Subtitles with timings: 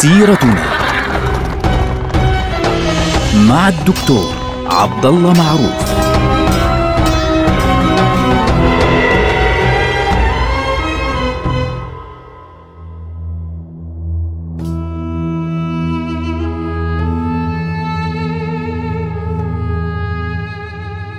[0.00, 0.64] سيرتنا
[3.48, 4.34] مع الدكتور
[4.66, 5.90] عبد الله معروف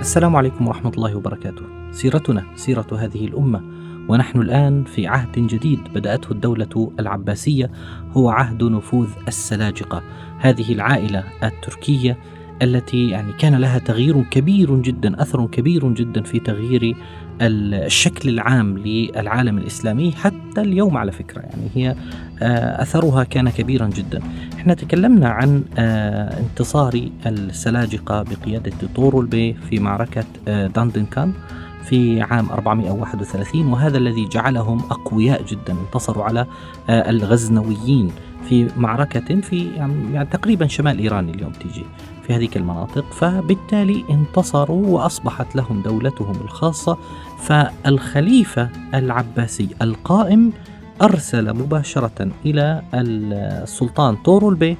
[0.00, 1.62] السلام عليكم ورحمة الله وبركاته.
[1.92, 3.60] سيرتنا سيرة هذه الأمة
[4.08, 7.70] ونحن الآن في عهد جديد بدأته الدولة العباسية
[8.16, 10.02] هو عهد نفوذ السلاجقة،
[10.38, 12.18] هذه العائلة التركية
[12.62, 16.96] التي يعني كان لها تغيير كبير جدا أثر كبير جدا في تغيير
[17.40, 21.40] الشكل العام للعالم الإسلامي حتى اليوم على فكرة.
[21.40, 21.96] يعني هي
[22.42, 24.22] آه، أثرها كان كبيرا جدا.
[24.56, 31.32] إحنا تكلمنا عن آه، انتصار السلاجقة بقيادة طورل بي في معركة آه، داندنكان.
[31.82, 35.72] في عام 431 وهذا الذي جعلهم أقوياء جدا.
[35.72, 36.46] انتصروا على
[36.88, 38.12] الغزنويين
[38.48, 41.84] في معركة في يعني, يعني تقريبا شمال إيران اليوم تيجي
[42.26, 43.12] في هذه المناطق.
[43.12, 46.98] فبالتالي انتصروا وأصبحت لهم دولتهم الخاصة.
[47.38, 50.52] فالخليفة العباسي القائم
[51.02, 54.76] أرسل مباشرة إلى السلطان طورل بي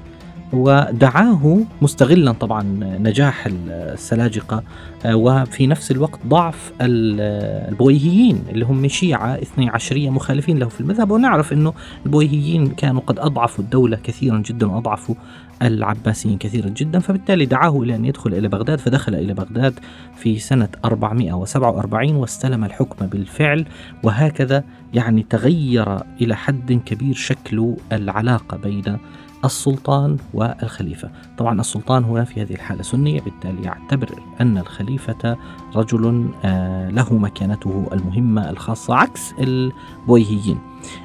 [0.52, 4.62] ودعاه مستغلا طبعا نجاح السلاجقة
[5.04, 11.10] آه، وفي نفس الوقت ضعف البويهيين اللي هم شيعة اثني عشرية مخالفين له في المذهب.
[11.10, 11.72] ونعرف أنه
[12.06, 15.14] البويهيين كانوا قد أضعفوا الدولة كثيرا جدا وأضعفوا
[15.62, 16.98] العباسيين كثيرا جدا.
[16.98, 19.74] فبالتالي دعاه إلى أن يدخل إلى بغداد فدخل إلى بغداد
[20.16, 23.64] في سنة 447 واستلم الحكم بالفعل.
[24.02, 28.98] وهكذا يعني تغير إلى حد كبير شكل العلاقة بين
[29.44, 31.10] السلطان والخليفة.
[31.38, 34.08] طبعا السلطان هنا في هذه الحالة سني بالتالي يعتبر
[34.40, 35.36] أن الخليفة
[35.76, 40.58] رجل آه، له مكانته المهمة الخاصة عكس البويهيين.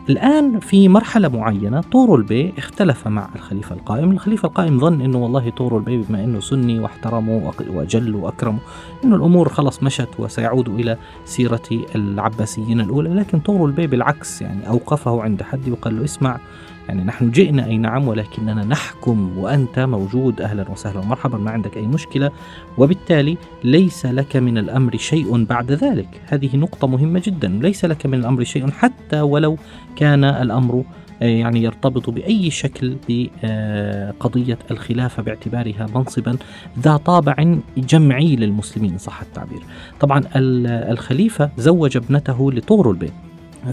[0.10, 4.12] الآن في مرحلة معينة طغرل بيك اختلف مع الخليفة القائم.
[4.12, 8.60] الخليفة القائم ظن أنه والله طغرل بيك بما أنه سني واحترمه وأجل وأكرمه
[9.04, 13.10] أنه الأمور خلص مشت وسيعود إلى سيرة العباسيين الأولى.
[13.10, 16.40] لكن طغرل بيك بالعكس يعني أوقفه عند حد وقال له اسمع
[16.88, 21.88] يعني نحن جئنا أي نعم ولكننا نحكم وأنت موجود أهلا وسهلا ومرحبا ما عندك أي
[21.88, 22.32] مشكلة.
[22.78, 26.22] وبالتالي ليس لك من الأمر شيء بعد ذلك.
[26.26, 29.58] هذه نقطة مهمة جدا ليس لك من الأمر شيء حتى ولو
[29.96, 30.84] كان الأمر
[31.22, 36.38] آه، يعني يرتبط بأي شكل بقضية الخلافة باعتبارها منصبا
[36.80, 39.62] ذا طابع جمعي للمسلمين صح التعبير.
[40.00, 43.14] طبعا الخليفة زوج ابنته لطور البيت.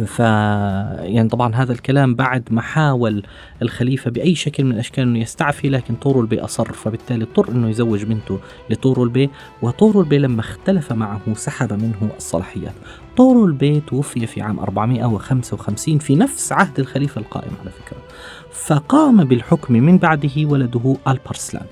[0.07, 3.23] ف يعني طبعا هذا الكلام بعد ما حاول
[3.63, 8.05] الخليفة بأي شكل من الأشكال إنه يستعفي لكن طغرل بيك أصر فبالتالي اضطر إنه يزوج
[8.05, 8.39] بنته
[8.71, 9.31] لطغرل بيك
[9.63, 12.75] وطغرل بيك لما اختلف معه سحب منه الصلاحيات.
[13.17, 17.99] طغرل بيك توفي في عام 455 في نفس عهد الخليفة القائم على فكرة.
[18.53, 21.67] فقام بالحكم من بعده ولده ألب أرسلان.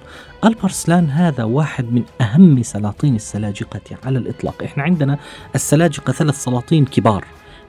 [0.45, 4.63] ألب أرسلان هذا واحد من أهم سلاطين السلاجقة على الإطلاق.
[4.63, 5.19] إحنا عندنا
[5.55, 7.25] السلاجقة ثلاث سلاطين كبار.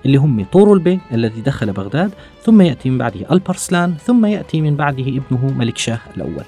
[0.06, 2.12] اللي هم طور البي الذي دخل بغداد
[2.44, 6.44] ثم يأتي من بعده البرسلان ثم يأتي من بعده ابنه ملك شاه الأول.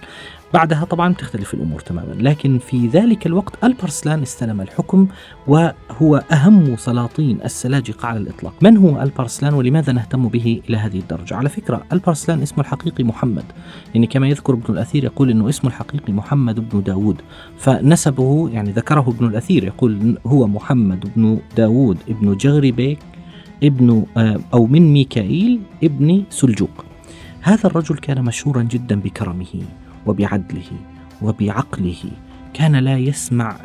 [0.54, 5.08] بعدها طبعا تختلف الأمور تماما، لكن في ذلك الوقت البرسلان استلم الحكم
[5.48, 11.36] وهو أهم سلاطين السلاجقة على الإطلاق، من هو البرسلان ولماذا نهتم به إلى هذه الدرجة؟
[11.36, 13.44] على فكرة البرسلان اسمه الحقيقي محمد،
[13.94, 17.22] يعني كما يذكر ابن الأثير يقول إنه اسمه الحقيقي محمد بن داود،
[17.58, 23.00] فنسبه يعني ذكره ابن الأثير يقول هو محمد بن داود ابن جغري بيك
[23.64, 26.86] ابن آه، أو من ميكائيل ابن سلجوق.
[27.42, 29.62] هذا الرجل كان مشهورا جدا بكرمه
[30.06, 30.72] وبعدله
[31.22, 32.04] وبعقله.
[32.56, 33.58] كان لا يسمع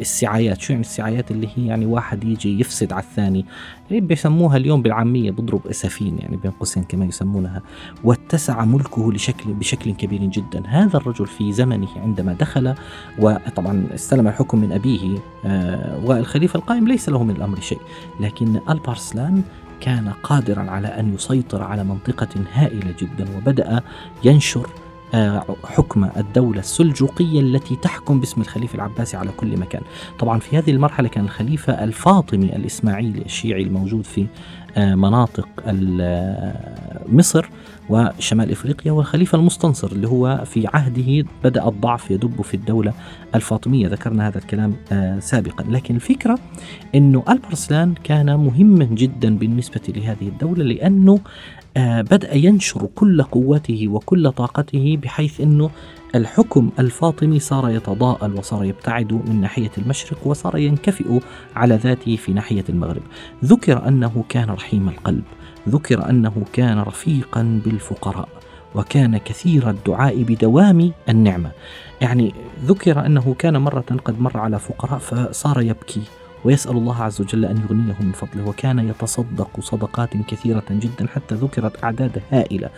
[0.00, 0.60] السعايات.
[0.60, 3.44] شو يعني السعايات؟ اللي هي يعني واحد يجي يفسد على الثاني.
[3.90, 7.62] بيسموها اليوم بالعامية بضرب أسفين يعني بين قوسين كما يسمونها.
[8.04, 10.62] واتسع ملكه لشكل بشكل كبير جدا.
[10.66, 12.74] هذا الرجل في زمنه عندما دخل
[13.18, 17.80] وطبعا استلم الحكم من أبيه آه، والخليفة القائم ليس له من الأمر شيء.
[18.20, 19.42] لكن البارسلان
[19.80, 23.82] كان قادرا على أن يسيطر على منطقة هائلة جدا وبدأ
[24.24, 24.68] ينشر
[25.64, 29.82] حكم الدولة السلجوقية التي تحكم باسم الخليفة العباسي على كل مكان.
[30.18, 34.26] طبعا في هذه المرحلة كان الخليفة الفاطمي الإسماعيلي الشيعي الموجود في
[34.76, 37.48] آه، مناطق آه، مصر
[37.88, 42.92] وشمال إفريقيا والخليفه المستنصر اللي هو في عهده بدأ الضعف يدب في الدولة
[43.34, 43.88] الفاطمية.
[43.88, 44.74] ذكرنا هذا الكلام
[45.20, 45.64] سابقا.
[45.68, 46.38] لكن الفكرة
[46.94, 51.20] إنه البرسلان كان مهما جدا بالنسبة لهذه الدولة لأنه آه،
[51.76, 55.70] بدأ ينشر كل قوته وكل طاقته بحيث أنه
[56.14, 61.20] الحكم الفاطمي صار يتضاءل وصار يبتعد من ناحية المشرق وصار ينكفئ
[61.56, 63.02] على ذاته في ناحية المغرب.
[63.44, 65.22] ذكر أنه كان رحيم القلب
[65.68, 68.28] ذكر أنه كان رفيقا بالفقراء
[68.74, 71.50] وكان كثير الدعاء بدوام النعمة.
[72.00, 72.34] يعني
[72.64, 76.02] ذكر أنه كان مرة قد مر على فقراء فصار يبكي
[76.44, 81.84] ويسأل الله عز وجل أن يغنيه من فضله وكان يتصدق صدقات كثيرة جدا حتى ذكرت
[81.84, 82.68] أعداد هائلة.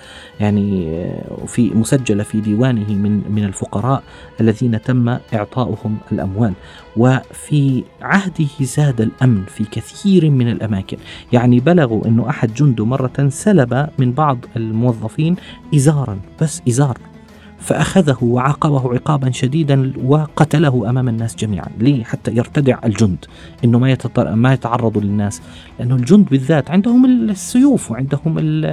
[0.40, 4.02] يعني آه، في مسجلة في ديوانه من من الفقراء
[4.40, 6.52] الذين تم إعطاؤهم الأموال.
[6.96, 10.96] وفي عهده زاد الأمن في كثير من الأماكن.
[11.32, 15.36] يعني بلغوا أنه أحد جنده مرة سلب من بعض الموظفين
[15.74, 17.11] إزارا بس إزار.
[17.62, 21.66] فأخذه وعاقبه عقابا شديدا وقتله أمام الناس جميعا.
[21.78, 23.24] ليه؟ حتى يرتدع الجند.
[23.64, 25.42] إنه ما ما يتعرضوا للناس.
[25.78, 28.64] لأنه الجند بالذات عندهم السيوف وعندهم ال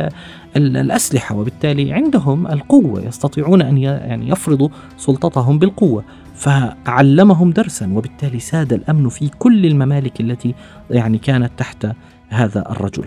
[0.57, 6.03] ال الأسلحة وبالتالي عندهم القوة يستطيعون أن يعني يفرضوا سلطتهم بالقوة.
[6.35, 10.55] فعلمهم درسا وبالتالي ساد الأمن في كل الممالك التي
[10.91, 11.87] يعني كانت تحت
[12.29, 13.05] هذا الرجل.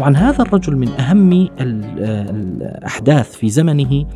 [0.00, 4.06] طبعا هذا الرجل من أهم الأحداث في زمنه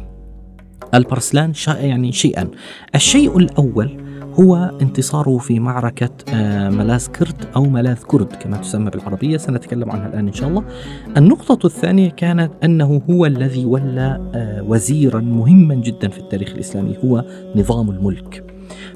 [0.95, 2.49] البرسلان يعني شيئا.
[2.95, 4.05] الشيء الأول
[4.41, 9.37] هو انتصاره في معركة آه، ملاذ كرد أو ملاذ كرد كما تسمى بالعربية.
[9.37, 10.65] سنتكلم عنها الآن إن شاء الله.
[11.17, 17.25] النقطة الثانية كانت أنه هو الذي ولى آه، وزيرا مهما جدا في التاريخ الإسلامي هو
[17.57, 18.45] نظام الملك.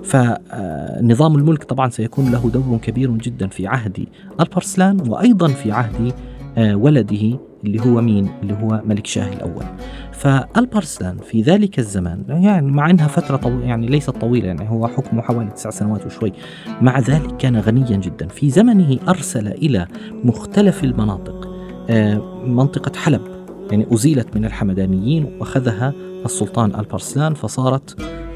[0.04, 4.06] فنظام آه، الملك طبعا سيكون له دور كبير جدا في عهد
[4.40, 6.12] البرسلان وأيضا في عهد
[6.56, 9.64] ولده اللي هو مين؟ اللي هو ملك شاه الأول
[10.12, 13.48] فالبرسلان في ذلك الزمان يعني مع إنها فترة طو...
[13.48, 16.32] يعني ليست طويلة يعني هو حكمه حوالي تسع سنوات وشوي
[16.80, 19.86] مع ذلك كان غنيا جدا في زمنه أرسل إلى
[20.24, 21.48] مختلف المناطق
[21.90, 23.20] آه، منطقة حلب
[23.70, 25.92] يعني أزيلت من الحمدانيين وأخذها
[26.24, 28.27] السلطان البرسلان فصارت آه،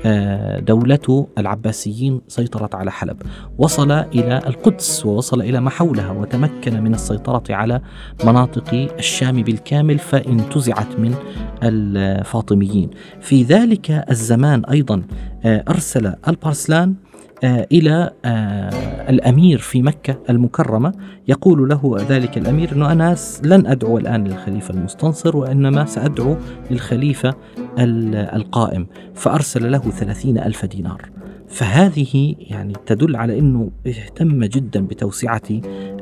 [0.58, 3.22] دولة العباسيين سيطرت على حلب.
[3.58, 7.80] وصل إلى القدس ووصل إلى ما حولها وتمكن من السيطرة على
[8.24, 11.14] مناطق الشام بالكامل فانتزعت من
[11.62, 12.90] الفاطميين.
[13.20, 15.02] في ذلك الزمان أيضا
[15.44, 17.11] آه، أرسل البرسلان آه،
[17.44, 18.70] إلى آه،
[19.10, 20.92] الأمير في مكة المكرمة
[21.28, 26.36] يقول له ذلك الأمير أنه أنا لن أدعو الآن للخليفة المستنصر وإنما سأدعو
[26.70, 27.34] للخليفة
[27.78, 31.10] القائم فأرسل له ثلاثين ألف دينار.
[31.48, 35.42] فهذه يعني تدل على أنه اهتم جدا بتوسعة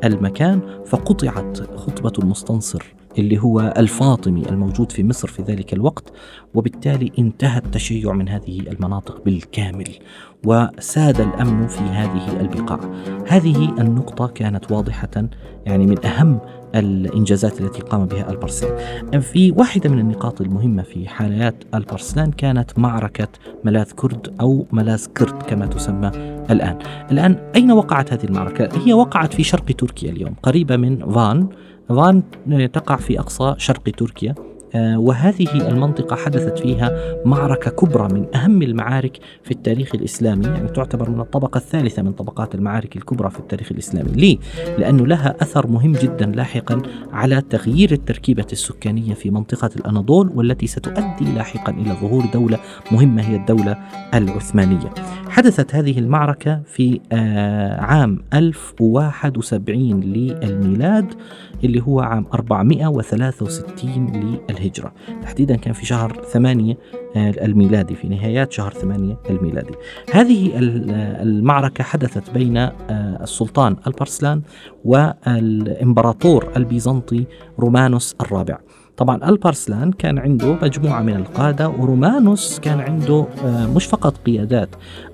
[0.04, 2.99] المكان فقطعت خطبة المستنصر.
[3.18, 6.12] اللي هو الفاطمي الموجود في مصر في ذلك الوقت
[6.54, 9.88] وبالتالي انتهى التشيع من هذه المناطق بالكامل
[10.46, 12.80] وساد الأمن في هذه البقاع.
[13.26, 15.28] هذه النقطة كانت واضحة
[15.66, 16.40] يعني من أهم
[16.74, 19.20] الإنجازات التي قام بها البرسلان.
[19.20, 23.28] في واحدة من النقاط المهمة في حالات البرسلان كانت معركة
[23.64, 26.10] ملاذ كرد أو ملاذ كرد كما تسمى
[26.50, 26.78] الآن.
[27.10, 31.48] الآن أين وقعت هذه المعركة؟ هي وقعت في شرق تركيا اليوم، قريبة من فان
[31.90, 32.22] فان
[32.72, 34.34] تقع في أقصى شرق تركيا.
[34.74, 41.20] وهذه المنطقة حدثت فيها معركة كبرى من أهم المعارك في التاريخ الإسلامي يعني تعتبر من
[41.20, 44.10] الطبقة الثالثة من طبقات المعارك الكبرى في التاريخ الإسلامي.
[44.12, 44.38] ليه؟
[44.78, 46.82] لأنه لها أثر مهم جدا لاحقا
[47.12, 52.58] على تغيير التركيبة السكانية في منطقة الأناضول والتي ستؤدي لاحقا إلى ظهور دولة
[52.92, 53.76] مهمة هي الدولة
[54.14, 54.90] العثمانية.
[55.28, 61.14] حدثت هذه المعركة في آه، عام 1071 للميلاد
[61.64, 64.06] اللي هو عام 463
[64.50, 64.59] للهجرة
[65.22, 66.76] تحديدا كان في شهر 8
[67.16, 69.74] آه، الميلادي في نهايات شهر 8 الميلادي.
[70.12, 70.52] هذه
[71.22, 72.72] المعركة حدثت بين آه،
[73.22, 74.42] السلطان البرسلان
[74.84, 77.24] والإمبراطور البيزنطي
[77.58, 78.58] رومانوس الرابع.
[78.96, 84.68] طبعا البارسلان كان عنده مجموعة من القادة ورومانوس كان عنده آه، مش فقط قيادات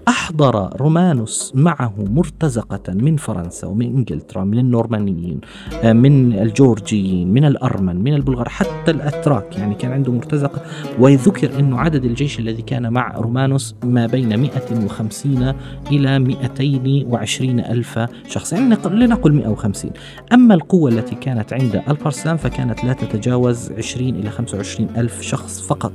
[0.09, 5.41] أحضر رومانوس معه مرتزقة من فرنسا ومن إنجلترا من النورمانيين
[5.83, 9.59] آه، من الجورجيين من الأرمن من البلغار حتى الأتراك.
[9.59, 10.63] يعني كان عنده مرتزقة
[10.99, 15.55] ويذكر أنه عدد الجيش الذي كان مع رومانوس ما بين 150
[15.93, 17.99] إلى 220 ألف
[18.29, 18.53] شخص.
[18.53, 19.91] يعني لنقل 150
[20.33, 25.93] أما القوة التي كانت عند البارسلان فكانت لا تتجاوز 20 إلى 25 ألف شخص فقط.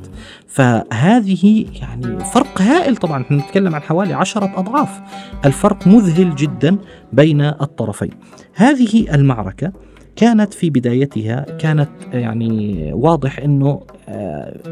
[0.47, 3.25] فهذه يعني فرق هائل طبعا.
[3.31, 5.01] نتكلم عن حوالي عشرة أضعاف
[5.46, 6.77] الفرق مذهل جدا
[7.13, 8.12] بين الطرفين
[8.53, 9.72] هذه المعركة
[10.15, 13.81] كانت في بدايتها كانت يعني واضح إنه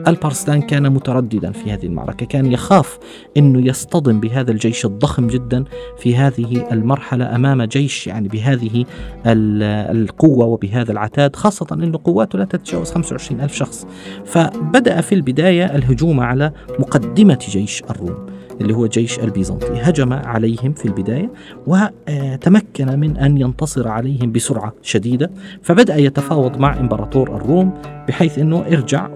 [0.08, 3.00] البارسلان كان مترددا في هذه المعركة، كان يخاف
[3.38, 5.64] إنه يصطدم بهذا الجيش الضخم جدا
[5.98, 8.86] في هذه المرحلة أمام جيش يعني بهذه
[9.26, 13.88] القوة وبهذا العتاد، خاصة إنه قواته لا تتجاوز 25 ألف شخص.
[14.26, 18.26] فبدأ في البداية الهجوم على مقدمة جيش الروم.
[18.62, 19.68] اللي هو جيش البيزنطي.
[19.82, 21.30] هجم عليهم في البداية
[21.68, 25.32] وتمكن من أن ينتصر عليهم بسرعة شديدة.
[25.62, 27.74] فبدأ يتفاوض مع إمبراطور الروم
[28.08, 29.10] بحيث أنه ارجع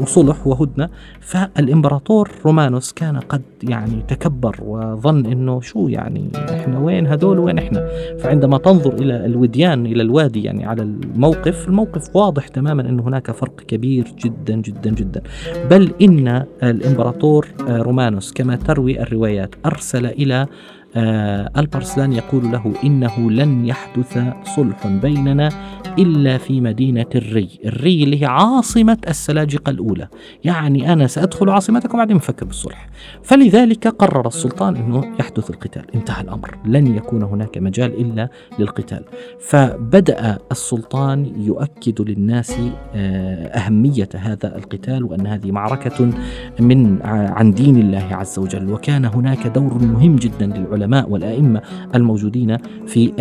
[0.00, 0.88] وصلح وهدنة.
[1.20, 7.88] فالإمبراطور رومانوس كان قد يعني تكبر وظن أنه شو يعني إحنا وين هدول وين إحنا؟
[8.18, 13.60] فعندما تنظر إلى الوديان إلى الوادي يعني على الموقف الموقف واضح تماما أن هناك فرق
[13.68, 15.22] كبير جدا جدا جدا.
[15.70, 19.54] بل إن الإمبراطور رومانوس كما تروي الروايات.
[19.66, 20.46] أرسل إلى
[20.96, 24.18] البرسلان يقول له إنه لن يحدث
[24.56, 25.48] صلح بيننا
[25.98, 27.48] إلا في مدينة الري.
[27.64, 30.08] الري اللي هي عاصمة السلاجقة الأولى.
[30.44, 32.88] يعني أنا سأدخل عاصمتكم وبعدين نفكر بالصلح.
[33.22, 35.82] فلذلك قرر السلطان أنه يحدث القتال.
[35.94, 36.58] انتهى الأمر.
[36.64, 38.28] لن يكون هناك مجال إلا
[38.58, 39.04] للقتال.
[39.40, 42.56] فبدأ السلطان يؤكد للناس
[42.94, 46.10] آه أهمية هذا القتال وأن هذه معركة
[46.60, 48.72] من عن دين الله عز وجل.
[48.72, 51.62] وكان هناك دور مهم جدا للعلماء والأئمة
[51.94, 52.56] الموجودين
[52.86, 53.12] في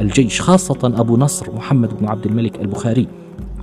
[0.00, 3.08] الجيش خاصة أبو نصر محمد بن عبد الملك البخاري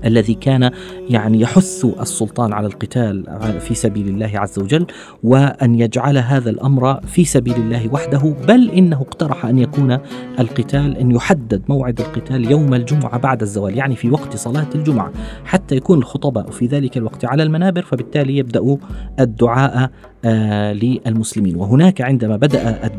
[0.05, 0.71] الذي كان
[1.09, 3.25] يعني يحث السلطان على القتال
[3.59, 4.85] في سبيل الله عز وجل
[5.23, 9.97] وأن يجعل هذا الأمر في سبيل الله وحده بل إنه اقترح أن يكون
[10.39, 15.11] القتال أن يحدد موعد القتال يوم الجمعة بعد الزوال يعني في وقت صلاة الجمعة
[15.45, 18.77] حتى يكون الخطباء في ذلك الوقت على المنابر فبالتالي يبدأ
[19.19, 19.91] الدعاء
[20.25, 21.55] للمسلمين.
[21.55, 22.89] وهناك عندما بدأ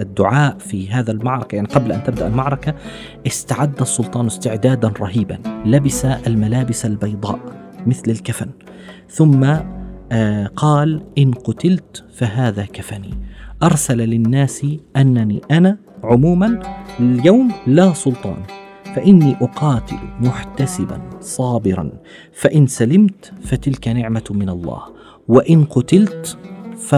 [0.00, 2.74] الدعاء في هذا المعركة يعني قبل أن تبدأ المعركة
[3.26, 5.38] استعد السلطان استعدادا رهيبا.
[5.66, 7.38] لبس الملابس البيضاء
[7.86, 8.50] مثل الكفن.
[9.08, 9.44] ثم
[10.12, 13.14] آه قال إن قتلت فهذا كفني.
[13.62, 14.66] أرسل للناس
[14.96, 16.60] أنني أنا عموما
[17.00, 18.42] اليوم لا سلطان.
[18.94, 21.90] فإني أقاتل محتسبا صابرا.
[22.32, 24.93] فإن سلمت فتلك نعمة من الله.
[25.28, 26.38] وإن قتلت
[26.78, 26.94] ف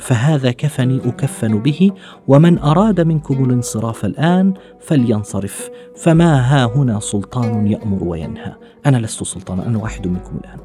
[0.00, 1.90] فهذا كفني أكفن به
[2.28, 5.70] ومن أراد منكم الانصراف الآن فلينصرف.
[5.96, 8.52] فما ها هنا سلطان يأمر وينهى.
[8.86, 10.58] أنا لست سلطانا أنا واحد منكم الآن.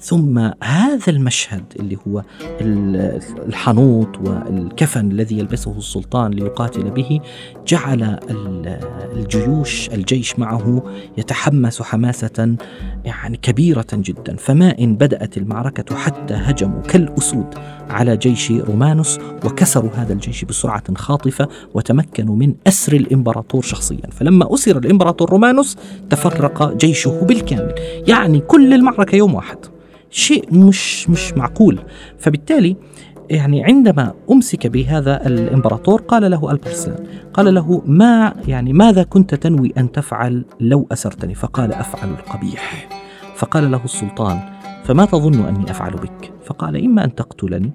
[0.00, 2.22] ثم هذا المشهد اللي هو
[3.48, 7.20] الحنوط والكفن الذي يلبسه السلطان ليقاتل به
[7.66, 8.18] جعل
[9.12, 10.82] الجيوش الجيش معه
[11.18, 12.56] يتحمس حماسة
[13.04, 14.36] يعني كبيرة جدا.
[14.36, 17.54] فما إن بدأت المعركة حتى هجموا كالأسود
[17.90, 24.10] على جيش رومانوس وكسروا هذا الجيش بسرعة خاطفة وتمكنوا من أسر الإمبراطور شخصيا.
[24.10, 25.76] فلما أسر الإمبراطور رومانوس
[26.10, 27.74] تفرق جيشه بالكامل.
[28.08, 29.58] يعني كل المعركة يوم واحد.
[30.10, 31.78] شيء مش مش معقول.
[32.18, 32.76] فبالتالي
[33.30, 39.72] يعني عندما أمسك بهذا الإمبراطور قال له البرسلان قال له ما يعني ماذا كنت تنوي
[39.78, 42.88] أن تفعل لو أسرتني؟ فقال أفعل القبيح.
[43.36, 44.40] فقال له السلطان
[44.84, 47.72] فما تظن أني أفعل بك؟ فقال إما أن تقتلني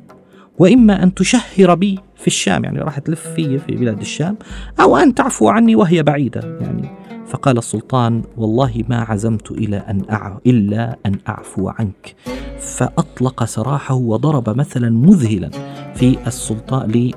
[0.60, 2.64] وإما أن تشهر بي في الشام.
[2.64, 4.38] يعني راح تلف في في بلاد الشام
[4.82, 6.58] أو أن تعفو عني وهي بعيدة.
[6.62, 6.90] يعني
[7.36, 10.38] فقال السلطان والله ما عزمت إلى أن أع...
[10.46, 12.16] إلا أن أعفو عنك.
[12.60, 15.50] فأطلق سراحه وضرب مثلا مذهلا
[15.96, 17.12] في السلطان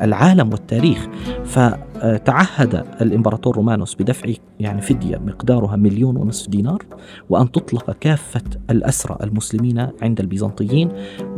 [0.00, 1.06] للعالم والتاريخ.
[1.44, 6.82] فتعهد الإمبراطور رومانوس بدفع يعني فدية مقدارها مليون ونصف دينار
[7.30, 10.88] وأن تطلق كافة الأسرى المسلمين عند البيزنطيين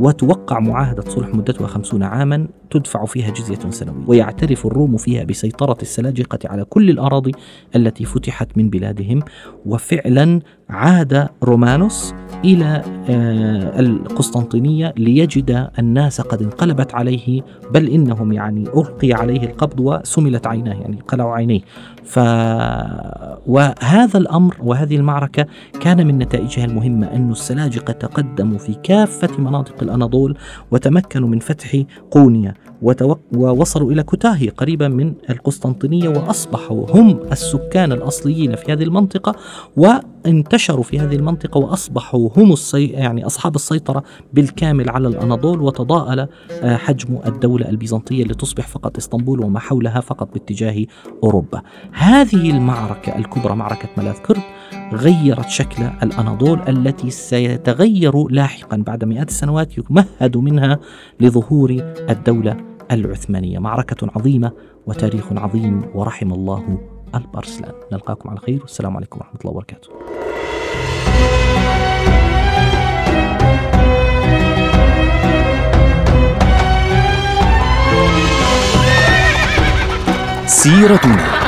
[0.01, 4.05] وتوقع معاهدة صلح مدتها خمسون عاما تدفع فيها جزية سنوية.
[4.07, 7.33] ويعترف الروم فيها بسيطرة السلاجقة على كل الأراضي
[7.77, 9.23] التي فتحت من بلادهم.
[9.67, 10.41] وفعلا
[10.71, 12.15] عاد رومانوس
[12.45, 20.47] إلى آه، القسطنطينية ليجد الناس قد انقلبت عليه بل إنهم يعني ألقي عليه القبض وسملت
[20.47, 21.61] عيناه يعني قلعوا عينيه.
[22.05, 22.19] ف
[23.47, 25.47] وهذا الأمر وهذه المعركة
[25.81, 30.37] كان من نتائجها المهمة أن السلاجقة تقدموا في كافة مناطق الأناضول
[30.71, 38.73] وتمكنوا من فتح قونيا ووصلوا إلى كوتاهي قريبا من القسطنطينية وأصبحوا هم السكان الأصليين في
[38.73, 39.37] هذه المنطقة
[39.77, 42.87] وانتشروا في هذه المنطقة وأصبحوا هم السي...
[42.87, 49.61] يعني أصحاب السيطرة بالكامل على الأناضول وتضاءل آه، حجم الدولة البيزنطية لتصبح فقط إسطنبول وما
[49.61, 50.85] حولها فقط باتجاه
[51.25, 51.63] أوروبا.
[51.93, 54.43] هذه المعركة الكبرى معركة ملاذ كرد
[54.93, 60.79] غيرت شكل الأناضول التي سيتغير لاحقا بعد مئات السنوات يمهد منها
[61.21, 61.71] لظهور
[62.11, 62.57] الدولة
[62.93, 63.59] العثمانية.
[63.59, 64.53] معركة عظيمة
[64.87, 66.79] وتاريخ عظيم ورحم الله
[67.15, 67.73] البرسلان.
[67.93, 69.89] نلقاكم على خير والسلام عليكم ورحمة الله وبركاته.
[80.47, 81.48] سيرتنا.